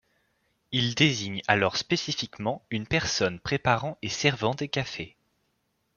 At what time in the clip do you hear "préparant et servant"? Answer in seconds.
3.39-4.55